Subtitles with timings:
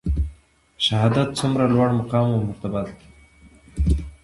[0.85, 2.93] شهادت څومره لوړ مقام او مرتبه ده؟